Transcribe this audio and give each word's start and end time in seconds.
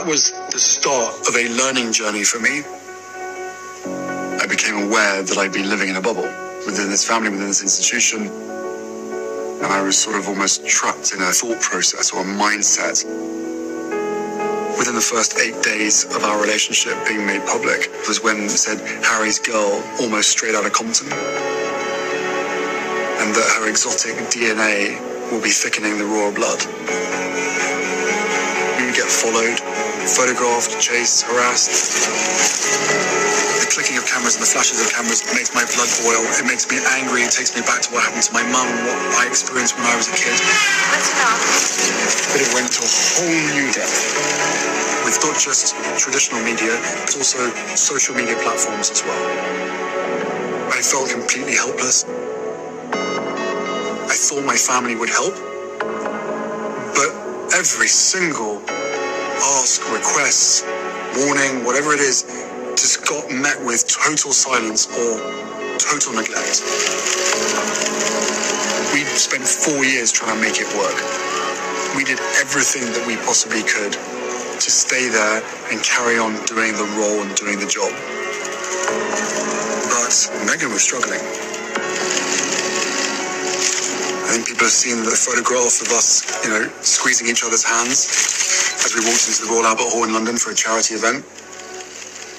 that 0.00 0.08
was 0.08 0.32
the 0.50 0.58
start 0.58 1.12
of 1.28 1.36
a 1.36 1.46
learning 1.60 1.92
journey 1.92 2.24
for 2.24 2.40
me. 2.40 2.64
I 4.40 4.46
became 4.48 4.88
aware 4.88 5.22
that 5.22 5.36
I'd 5.36 5.52
been 5.52 5.68
living 5.68 5.90
in 5.90 5.96
a 5.96 6.00
bubble 6.00 6.24
within 6.64 6.88
this 6.88 7.06
family, 7.06 7.28
within 7.28 7.48
this 7.48 7.60
institution. 7.60 8.22
And 9.60 9.66
I 9.68 9.82
was 9.82 9.98
sort 9.98 10.16
of 10.16 10.26
almost 10.26 10.66
trapped 10.66 11.12
in 11.12 11.20
a 11.20 11.28
thought 11.36 11.60
process 11.60 12.12
or 12.14 12.22
a 12.22 12.24
mindset. 12.24 13.04
Within 14.78 14.94
the 14.94 15.04
first 15.04 15.36
eight 15.36 15.60
days 15.62 16.06
of 16.16 16.24
our 16.24 16.40
relationship 16.40 16.96
being 17.06 17.26
made 17.26 17.44
public 17.44 17.92
was 18.08 18.22
when 18.22 18.48
said 18.48 18.80
Harry's 19.04 19.38
girl 19.38 19.84
almost 20.00 20.30
straight 20.30 20.54
out 20.54 20.64
of 20.64 20.72
Compton. 20.72 21.12
And 23.20 23.36
that 23.36 23.48
her 23.60 23.68
exotic 23.68 24.16
DNA 24.32 24.96
will 25.30 25.42
be 25.42 25.50
thickening 25.50 25.98
the 25.98 26.06
royal 26.06 26.32
blood. 26.32 26.64
Would 28.90 28.96
get 28.96 29.06
followed, 29.06 29.89
photographed, 30.08 30.80
chased, 30.80 31.22
harassed. 31.24 31.70
The 33.60 33.68
clicking 33.72 33.98
of 33.98 34.06
cameras 34.06 34.36
and 34.36 34.42
the 34.44 34.50
flashes 34.50 34.80
of 34.80 34.88
cameras 34.92 35.24
makes 35.34 35.54
my 35.54 35.64
blood 35.76 35.90
boil. 36.04 36.22
It 36.38 36.46
makes 36.46 36.68
me 36.70 36.78
angry. 37.00 37.22
It 37.22 37.32
takes 37.32 37.54
me 37.56 37.62
back 37.62 37.82
to 37.82 37.90
what 37.92 38.04
happened 38.04 38.24
to 38.24 38.32
my 38.32 38.44
mum, 38.48 38.68
what 38.86 38.98
I 39.20 39.26
experienced 39.28 39.76
when 39.76 39.86
I 39.86 39.96
was 39.96 40.08
a 40.08 40.16
kid. 40.16 40.36
That's 40.36 41.10
enough. 41.12 41.42
But 42.32 42.40
it 42.42 42.50
went 42.54 42.70
to 42.76 42.82
a 42.84 42.90
whole 42.90 43.44
new 43.56 43.68
depth 43.72 44.26
with 45.04 45.18
not 45.24 45.38
just 45.38 45.76
traditional 45.98 46.42
media, 46.44 46.76
but 47.06 47.16
also 47.16 47.40
social 47.76 48.14
media 48.14 48.36
platforms 48.42 48.90
as 48.90 49.02
well. 49.04 49.46
I 50.58 50.82
felt 50.82 51.10
completely 51.10 51.54
helpless. 51.56 52.04
I 53.96 54.14
thought 54.14 54.44
my 54.44 54.56
family 54.56 54.96
would 54.96 55.10
help, 55.10 55.34
but 56.80 57.10
every 57.54 57.88
single 57.88 58.62
ask, 59.42 59.82
request, 59.92 60.64
warning, 61.16 61.64
whatever 61.64 61.92
it 61.92 62.00
is, 62.00 62.24
just 62.76 63.06
got 63.06 63.30
met 63.32 63.58
with 63.64 63.86
total 63.88 64.32
silence 64.32 64.86
or 64.92 65.18
total 65.78 66.14
neglect. 66.14 66.62
We 68.92 69.04
spent 69.16 69.44
four 69.44 69.84
years 69.84 70.12
trying 70.12 70.36
to 70.36 70.42
make 70.42 70.60
it 70.60 70.68
work. 70.76 70.96
We 71.96 72.04
did 72.04 72.20
everything 72.40 72.84
that 72.92 73.04
we 73.06 73.16
possibly 73.26 73.62
could 73.62 73.92
to 73.94 74.70
stay 74.70 75.08
there 75.08 75.42
and 75.72 75.82
carry 75.82 76.18
on 76.18 76.34
doing 76.46 76.72
the 76.74 76.88
role 77.00 77.22
and 77.22 77.34
doing 77.36 77.58
the 77.58 77.66
job. 77.66 77.92
But 79.76 80.12
Meghan 80.46 80.72
was 80.72 80.82
struggling. 80.82 81.20
I 84.16 84.32
think 84.32 84.46
people 84.46 84.64
have 84.64 84.72
seen 84.72 85.02
the 85.04 85.12
photograph 85.16 85.82
of 85.82 85.90
us, 85.92 86.22
you 86.44 86.50
know, 86.50 86.68
squeezing 86.82 87.28
each 87.28 87.44
other's 87.44 87.64
hands 87.64 88.29
as 88.84 88.94
we 88.94 89.04
walked 89.04 89.28
into 89.28 89.44
the 89.44 89.50
Royal 89.52 89.66
Albert 89.66 89.90
Hall 89.92 90.04
in 90.04 90.12
London 90.12 90.36
for 90.36 90.52
a 90.52 90.54
charity 90.54 90.94
event. 90.94 91.24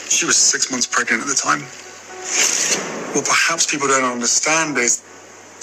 She 0.09 0.25
was 0.25 0.35
six 0.37 0.71
months 0.71 0.87
pregnant 0.87 1.21
at 1.21 1.27
the 1.27 1.35
time. 1.37 1.61
What 3.13 3.25
perhaps 3.25 3.69
people 3.69 3.87
don't 3.87 4.05
understand 4.05 4.77
is 4.77 5.03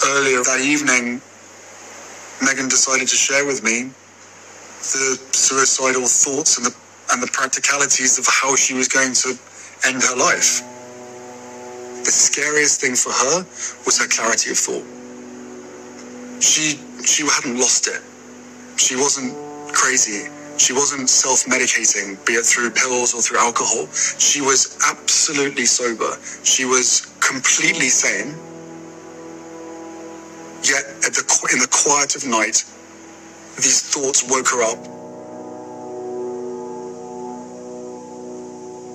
earlier 0.05 0.43
that 0.43 0.61
evening, 0.61 1.21
Meghan 2.39 2.69
decided 2.69 3.07
to 3.09 3.15
share 3.15 3.45
with 3.45 3.63
me 3.63 3.91
the 4.79 5.19
suicidal 5.31 6.07
thoughts 6.07 6.57
and 6.57 6.65
the 6.65 6.75
and 7.11 7.23
the 7.23 7.27
practicalities 7.33 8.19
of 8.19 8.25
how 8.29 8.55
she 8.55 8.73
was 8.73 8.87
going 8.87 9.13
to 9.13 9.29
end 9.87 10.01
her 10.03 10.15
life. 10.15 10.61
The 11.91 12.11
scariest 12.11 12.81
thing 12.81 12.95
for 12.95 13.11
her 13.11 13.45
was 13.85 13.99
her 13.99 14.07
clarity 14.07 14.51
of 14.51 14.57
thought. 14.57 14.85
She 16.41 16.79
she 17.05 17.23
hadn't 17.27 17.59
lost 17.59 17.87
it. 17.87 18.01
She 18.79 18.95
wasn't 18.95 19.35
crazy. 19.73 20.29
She 20.59 20.73
wasn't 20.73 21.09
self-medicating, 21.09 22.25
be 22.27 22.33
it 22.33 22.45
through 22.45 22.71
pills 22.71 23.15
or 23.15 23.21
through 23.21 23.39
alcohol. 23.39 23.87
She 24.19 24.41
was 24.41 24.77
absolutely 24.91 25.65
sober. 25.65 26.17
She 26.43 26.65
was 26.65 27.07
completely 27.21 27.89
sane. 27.89 28.35
Yet 30.63 30.85
the 31.01 31.23
in 31.53 31.59
the 31.59 31.69
quiet 31.71 32.15
of 32.17 32.27
night, 32.27 32.65
these 33.57 33.81
thoughts 33.81 34.23
woke 34.29 34.49
her 34.49 34.63
up. 34.63 34.79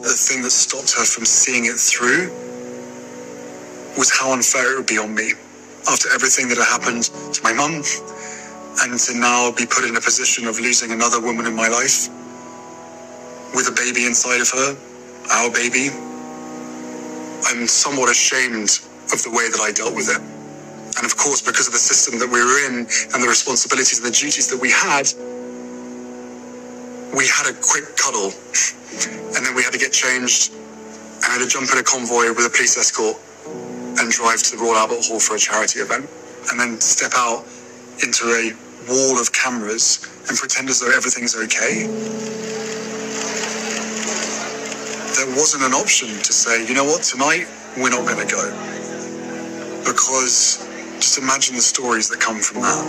The 0.02 0.10
thing 0.10 0.42
that 0.42 0.50
stopped 0.52 0.92
her 0.98 1.04
from 1.04 1.24
seeing 1.26 1.66
it 1.66 1.76
through 1.76 2.30
was 3.98 4.10
how 4.10 4.32
unfair 4.32 4.74
it 4.74 4.78
would 4.78 4.86
be 4.86 4.98
on 4.98 5.14
me 5.14 5.32
after 5.88 6.10
everything 6.14 6.48
that 6.48 6.58
had 6.58 6.66
happened 6.68 7.04
to 7.34 7.42
my 7.42 7.52
mum 7.54 7.82
and 8.82 8.98
to 8.98 9.14
now 9.18 9.52
be 9.52 9.66
put 9.66 9.84
in 9.84 9.96
a 9.96 10.00
position 10.00 10.46
of 10.48 10.60
losing 10.60 10.92
another 10.92 11.20
woman 11.20 11.46
in 11.46 11.54
my 11.54 11.68
life 11.68 12.08
with 13.54 13.68
a 13.68 13.74
baby 13.76 14.06
inside 14.06 14.40
of 14.40 14.50
her, 14.50 14.76
our 15.32 15.50
baby. 15.52 15.90
I'm 17.46 17.66
somewhat 17.66 18.10
ashamed 18.10 18.70
of 19.12 19.22
the 19.22 19.30
way 19.32 19.48
that 19.50 19.60
I 19.62 19.72
dealt 19.72 19.94
with 19.94 20.10
it. 20.10 20.20
And 20.98 21.04
of 21.06 21.16
course, 21.16 21.42
because 21.42 21.66
of 21.68 21.74
the 21.74 21.80
system 21.82 22.18
that 22.20 22.28
we 22.30 22.40
were 22.40 22.60
in 22.68 22.86
and 23.14 23.18
the 23.22 23.28
responsibilities 23.28 23.98
and 24.00 24.06
the 24.08 24.16
duties 24.16 24.48
that 24.50 24.60
we 24.60 24.70
had, 24.70 25.06
we 27.16 27.26
had 27.28 27.50
a 27.50 27.56
quick 27.58 27.96
cuddle 27.96 28.32
and 29.36 29.42
then 29.46 29.54
we 29.56 29.62
had 29.62 29.72
to 29.72 29.78
get 29.80 29.92
changed 29.92 30.52
and 31.10 31.24
had 31.24 31.40
to 31.42 31.48
jump 31.48 31.70
in 31.72 31.78
a 31.78 31.84
convoy 31.84 32.28
with 32.34 32.46
a 32.46 32.50
police 32.50 32.78
escort 32.78 33.16
and 34.00 34.10
drive 34.12 34.42
to 34.42 34.56
the 34.56 34.62
Royal 34.62 34.76
Albert 34.76 35.04
Hall 35.06 35.20
for 35.20 35.36
a 35.36 35.40
charity 35.40 35.80
event 35.80 36.08
and 36.50 36.60
then 36.60 36.80
step 36.80 37.12
out 37.16 37.44
into 38.02 38.26
a 38.32 38.52
wall 38.88 39.18
of 39.20 39.32
cameras 39.32 40.00
and 40.28 40.36
pretend 40.36 40.68
as 40.68 40.80
though 40.80 40.90
everything's 40.94 41.36
okay. 41.36 41.86
There 45.16 45.28
wasn't 45.36 45.64
an 45.64 45.72
option 45.74 46.08
to 46.08 46.32
say, 46.32 46.66
you 46.66 46.74
know 46.74 46.84
what, 46.84 47.02
tonight 47.02 47.46
we're 47.76 47.90
not 47.90 48.06
going 48.06 48.26
to 48.26 48.34
go. 48.34 48.44
Because 49.84 50.58
just 50.96 51.18
imagine 51.18 51.54
the 51.56 51.62
stories 51.62 52.08
that 52.10 52.20
come 52.20 52.40
from 52.40 52.62
that. 52.62 52.84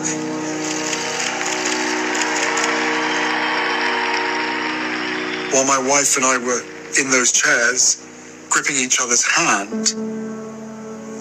While 5.53 5.65
my 5.65 5.79
wife 5.79 6.17
and 6.17 6.25
I 6.25 6.37
were 6.37 6.61
in 6.99 7.09
those 7.09 7.31
chairs, 7.31 8.05
gripping 8.49 8.75
each 8.77 8.99
other's 9.01 9.25
hand, 9.25 9.87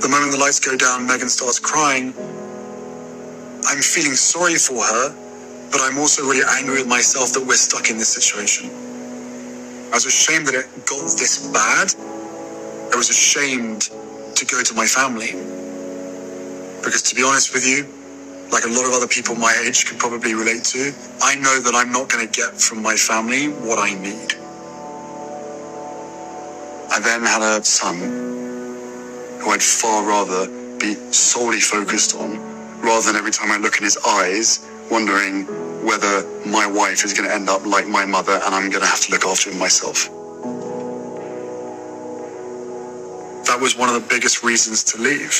the 0.03 0.09
moment 0.09 0.33
the 0.33 0.39
lights 0.39 0.61
go 0.61 0.77
down, 0.77 1.07
Meghan 1.07 1.29
starts 1.29 1.59
crying. 1.61 2.15
I'm 3.67 3.81
feeling 3.81 4.15
sorry 4.15 4.57
for 4.57 4.83
her, 4.85 5.11
but 5.73 5.81
I'm 5.81 5.99
also 5.99 6.23
really 6.23 6.45
angry 6.59 6.77
with 6.79 6.89
myself 6.89 7.33
that 7.35 7.45
we're 7.47 7.57
stuck 7.57 7.91
in 7.91 7.99
this 7.99 8.09
situation. 8.15 8.71
I 9.79 9.95
was 9.95 10.07
ashamed 10.07 10.47
that 10.49 10.55
it 10.55 10.67
got 10.87 11.03
this 11.19 11.49
bad. 11.53 11.95
I 12.93 12.97
was 12.97 13.11
ashamed 13.11 13.91
to 14.37 14.47
go 14.47 14.63
to 14.63 14.75
my 14.75 14.87
family. 14.87 15.33
Because 16.85 17.03
to 17.03 17.15
be 17.15 17.23
honest 17.25 17.55
with 17.55 17.67
you, 17.67 17.87
like 18.53 18.65
a 18.65 18.69
lot 18.69 18.87
of 18.87 18.93
other 18.93 19.09
people 19.09 19.35
my 19.35 19.55
age 19.67 19.87
could 19.87 19.99
probably 19.99 20.35
relate 20.35 20.65
to, 20.77 20.93
I 21.23 21.37
know 21.37 21.61
that 21.61 21.75
I'm 21.75 21.93
not 21.93 22.11
going 22.11 22.27
to 22.27 22.33
get 22.33 22.55
from 22.61 22.83
my 22.83 22.97
family 22.97 23.49
what 23.49 23.79
I 23.79 23.95
need. 23.95 24.35
I 26.91 27.01
then 27.01 27.23
had 27.23 27.43
a 27.43 27.65
son 27.65 27.99
who 29.41 29.51
I'd 29.51 29.63
far 29.63 30.07
rather 30.07 30.47
be 30.79 30.95
solely 31.13 31.61
focused 31.61 32.17
on 32.17 32.54
rather 32.85 33.07
than 33.07 33.17
every 33.17 33.33
time 33.33 33.51
I 33.51 33.57
look 33.59 33.79
in 33.79 33.85
his 33.85 33.99
eyes 34.07 34.69
wondering 34.91 35.45
whether 35.87 36.23
my 36.47 36.67
wife 36.67 37.05
is 37.05 37.15
going 37.15 37.29
to 37.29 37.35
end 37.35 37.49
up 37.49 37.65
like 37.67 37.89
my 37.89 38.05
mother 38.05 38.33
and 38.45 38.55
I'm 38.55 38.71
going 38.71 38.83
to 38.83 38.89
have 38.89 39.01
to 39.01 39.13
look 39.13 39.25
after 39.25 39.51
him 39.51 39.59
myself. 39.59 40.09
That 43.47 43.59
was 43.61 43.77
one 43.77 43.89
of 43.89 43.95
the 43.95 44.07
biggest 44.09 44.45
reasons 44.45 44.85
to 44.85 45.01
leave. 45.01 45.33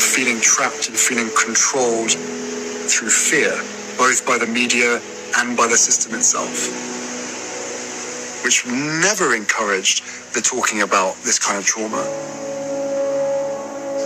Feeling 0.00 0.40
trapped 0.40 0.88
and 0.88 0.96
feeling 0.96 1.30
controlled 1.36 2.12
through 2.12 3.10
fear, 3.10 3.50
both 3.98 4.26
by 4.26 4.38
the 4.38 4.46
media 4.46 5.00
and 5.38 5.56
by 5.56 5.66
the 5.68 5.76
system 5.76 6.14
itself, 6.14 6.90
which 8.44 8.66
never 8.66 9.34
encouraged 9.34 10.04
the 10.34 10.40
talking 10.40 10.82
about 10.82 11.16
this 11.24 11.38
kind 11.38 11.58
of 11.58 11.66
trauma. 11.66 12.02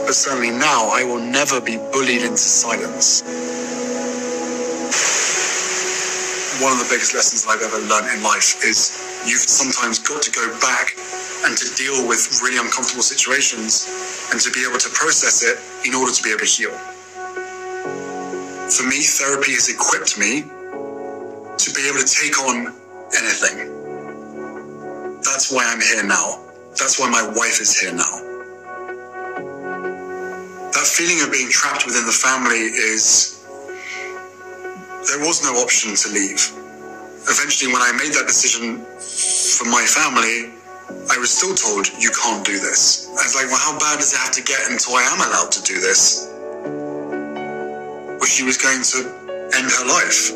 But 0.09 0.15
certainly 0.15 0.49
now, 0.49 0.89
I 0.89 1.05
will 1.05 1.21
never 1.21 1.61
be 1.61 1.77
bullied 1.77 2.23
into 2.23 2.41
silence. 2.41 3.21
One 6.65 6.73
of 6.73 6.81
the 6.81 6.89
biggest 6.89 7.13
lessons 7.13 7.45
I've 7.45 7.61
ever 7.61 7.77
learned 7.77 8.09
in 8.17 8.23
life 8.25 8.65
is 8.65 8.97
you've 9.29 9.45
sometimes 9.45 9.99
got 9.99 10.23
to 10.23 10.33
go 10.33 10.49
back 10.65 10.97
and 11.45 11.53
to 11.59 11.75
deal 11.77 12.09
with 12.09 12.25
really 12.41 12.57
uncomfortable 12.57 13.05
situations 13.05 13.85
and 14.33 14.41
to 14.41 14.51
be 14.51 14.65
able 14.65 14.81
to 14.81 14.89
process 14.97 15.45
it 15.45 15.61
in 15.87 15.95
order 15.95 16.11
to 16.11 16.23
be 16.25 16.31
able 16.31 16.41
to 16.41 16.49
heal. 16.49 16.73
For 18.73 18.89
me, 18.89 19.05
therapy 19.05 19.53
has 19.61 19.69
equipped 19.69 20.17
me 20.17 20.41
to 20.41 21.69
be 21.77 21.85
able 21.85 22.01
to 22.01 22.09
take 22.09 22.41
on 22.49 22.73
anything. 23.13 23.77
That's 25.21 25.53
why 25.53 25.69
I'm 25.69 25.85
here 25.85 26.03
now. 26.03 26.41
That's 26.81 26.97
why 26.99 27.13
my 27.13 27.29
wife 27.37 27.61
is 27.61 27.77
here 27.77 27.93
now. 27.93 28.28
Feeling 30.99 31.23
of 31.23 31.31
being 31.31 31.49
trapped 31.49 31.87
within 31.87 32.07
the 32.07 32.11
family 32.11 32.59
is 32.59 33.47
there 35.07 35.21
was 35.23 35.45
no 35.45 35.55
option 35.63 35.95
to 35.95 36.09
leave. 36.11 36.43
eventually, 37.31 37.73
when 37.73 37.81
I 37.81 37.93
made 37.93 38.11
that 38.19 38.27
decision 38.27 38.83
for 38.99 39.71
my 39.71 39.87
family, 39.87 40.51
I 41.09 41.17
was 41.19 41.31
still 41.31 41.55
told, 41.55 41.87
you 42.03 42.11
can't 42.11 42.45
do 42.45 42.59
this. 42.59 43.07
I 43.11 43.23
was 43.23 43.37
like, 43.37 43.47
well, 43.47 43.63
how 43.63 43.79
bad 43.79 44.01
does 44.01 44.13
it 44.13 44.19
have 44.19 44.33
to 44.33 44.43
get 44.43 44.59
until 44.69 44.97
I 44.97 45.03
am 45.15 45.21
allowed 45.23 45.53
to 45.53 45.63
do 45.63 45.79
this? 45.79 46.27
Well, 46.67 48.27
she 48.27 48.43
was 48.43 48.59
going 48.59 48.83
to 48.83 48.99
end 49.55 49.71
her 49.71 49.87
life. 49.87 50.35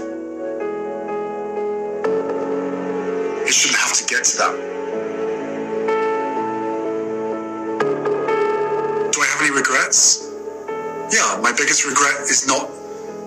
It 3.49 3.53
shouldn't 3.53 3.81
have 3.81 3.95
to 3.99 4.05
get 4.07 4.23
to 4.31 4.37
that. 4.39 4.55
Do 9.11 9.21
I 9.21 9.27
have 9.27 9.43
any 9.43 9.51
regrets? 9.51 10.22
Yeah, 11.13 11.39
my 11.43 11.53
biggest 11.53 11.85
regret 11.85 12.25
is 12.33 12.47
not 12.49 12.73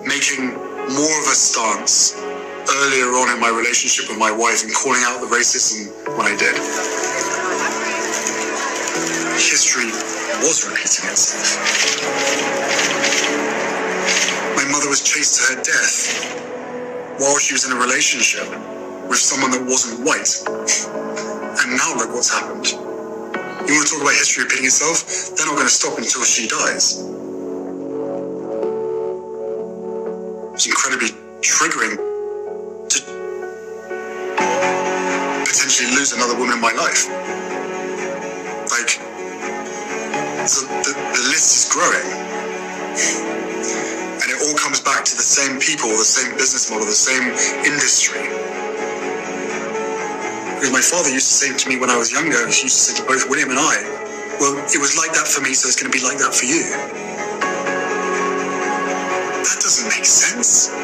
making 0.02 0.58
more 0.90 1.16
of 1.22 1.26
a 1.30 1.38
stance 1.38 2.18
earlier 2.18 3.14
on 3.14 3.30
in 3.30 3.38
my 3.38 3.48
relationship 3.48 4.10
with 4.10 4.18
my 4.18 4.32
wife 4.32 4.64
and 4.64 4.74
calling 4.74 4.98
out 5.06 5.20
the 5.22 5.30
racism 5.30 5.94
when 6.18 6.26
I 6.26 6.34
did. 6.34 6.58
History 9.38 9.86
was 10.42 10.66
repeating 10.66 11.06
itself. 11.14 11.62
My 14.58 14.66
mother 14.66 14.90
was 14.90 15.06
chased 15.06 15.38
to 15.38 15.54
her 15.54 15.62
death 15.62 16.42
while 17.22 17.38
she 17.38 17.54
was 17.54 17.70
in 17.70 17.72
a 17.72 17.80
relationship 17.80 18.50
with 19.06 19.18
someone 19.22 19.52
that 19.52 19.62
wasn't 19.62 20.02
white. 20.02 20.34
And 21.62 21.76
now 21.78 21.94
look 21.94 22.10
what's 22.10 22.34
happened. 22.34 22.66
You 22.66 23.74
want 23.78 23.86
to 23.86 23.94
talk 23.94 24.02
about 24.02 24.18
history 24.18 24.42
repeating 24.42 24.66
itself? 24.66 25.06
They're 25.38 25.46
not 25.46 25.54
going 25.54 25.68
to 25.68 25.72
stop 25.72 25.98
until 25.98 26.24
she 26.24 26.48
dies. 26.48 27.25
It's 30.56 30.64
incredibly 30.64 31.08
triggering 31.44 32.00
to 32.88 32.98
potentially 35.44 35.90
lose 35.92 36.16
another 36.16 36.32
woman 36.32 36.56
in 36.56 36.62
my 36.62 36.72
life. 36.72 37.04
Like, 38.72 38.96
the, 40.48 40.64
the, 40.80 40.92
the 40.96 41.22
list 41.28 41.52
is 41.60 41.68
growing. 41.68 42.08
And 44.16 44.28
it 44.32 44.48
all 44.48 44.56
comes 44.56 44.80
back 44.80 45.04
to 45.04 45.14
the 45.14 45.20
same 45.20 45.60
people, 45.60 45.90
the 45.90 46.08
same 46.08 46.32
business 46.38 46.70
model, 46.70 46.86
the 46.86 46.92
same 46.92 47.36
industry. 47.68 48.24
Because 50.56 50.72
my 50.72 50.80
father 50.80 51.12
used 51.12 51.28
to 51.28 51.34
say 51.36 51.52
to 51.54 51.68
me 51.68 51.76
when 51.76 51.90
I 51.90 51.98
was 51.98 52.10
younger, 52.10 52.40
he 52.48 52.64
used 52.64 52.80
to 52.80 52.94
say 52.96 52.96
to 52.96 53.04
both 53.06 53.28
William 53.28 53.50
and 53.50 53.58
I, 53.60 53.76
well, 54.40 54.56
it 54.56 54.80
was 54.80 54.96
like 54.96 55.12
that 55.12 55.28
for 55.28 55.42
me, 55.42 55.52
so 55.52 55.68
it's 55.68 55.76
going 55.76 55.92
to 55.92 55.98
be 55.98 56.02
like 56.02 56.16
that 56.16 56.32
for 56.32 56.46
you. 56.46 57.15
That 59.46 59.62
doesn't 59.62 59.88
make 59.88 60.04
sense. 60.04 60.74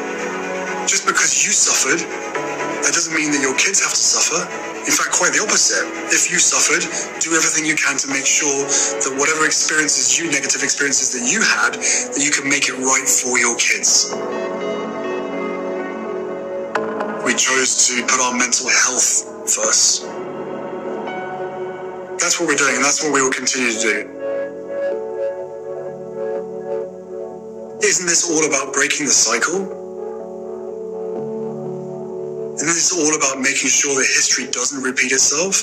Just 0.87 1.05
because 1.05 1.43
you 1.43 1.51
suffered, 1.51 1.99
that 1.99 2.93
doesn't 2.95 3.13
mean 3.13 3.31
that 3.31 3.41
your 3.43 3.55
kids 3.59 3.83
have 3.83 3.91
to 3.91 3.99
suffer. 3.99 4.39
In 4.87 4.91
fact, 4.95 5.11
quite 5.11 5.33
the 5.35 5.43
opposite. 5.43 5.83
If 6.15 6.31
you 6.31 6.39
suffered, 6.39 6.83
do 7.19 7.35
everything 7.35 7.65
you 7.67 7.75
can 7.75 7.97
to 7.99 8.07
make 8.07 8.25
sure 8.25 8.63
that 9.03 9.15
whatever 9.19 9.45
experiences 9.45 10.17
you, 10.19 10.31
negative 10.31 10.63
experiences 10.63 11.11
that 11.11 11.27
you 11.27 11.43
had, 11.43 11.75
that 11.75 12.23
you 12.23 12.31
can 12.31 12.47
make 12.47 12.67
it 12.71 12.79
right 12.79 13.07
for 13.07 13.35
your 13.39 13.55
kids. 13.59 14.15
We 17.27 17.35
chose 17.35 17.87
to 17.91 18.03
put 18.07 18.19
our 18.19 18.35
mental 18.35 18.71
health 18.71 19.27
first. 19.51 20.07
That's 22.19 22.39
what 22.39 22.47
we're 22.47 22.55
doing, 22.55 22.75
and 22.75 22.83
that's 22.83 23.03
what 23.03 23.13
we 23.13 23.21
will 23.21 23.31
continue 23.31 23.71
to 23.71 23.79
do. 23.79 24.12
Isn't 27.93 28.07
this 28.07 28.27
all 28.27 28.43
about 28.43 28.73
breaking 28.73 29.05
the 29.05 29.11
cycle? 29.11 29.69
Isn't 32.55 32.67
this 32.67 32.91
all 32.91 33.13
about 33.13 33.39
making 33.39 33.69
sure 33.69 33.93
that 33.93 34.07
history 34.07 34.47
doesn't 34.47 34.81
repeat 34.81 35.11
itself. 35.11 35.61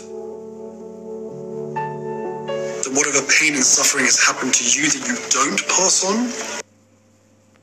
That 2.85 2.93
whatever 2.95 3.27
pain 3.27 3.57
and 3.57 3.65
suffering 3.65 4.05
has 4.05 4.23
happened 4.23 4.55
to 4.55 4.63
you 4.63 4.89
that 4.91 5.09
you 5.09 5.17
don't 5.35 5.59
pass 5.67 6.05
on, 6.07 6.60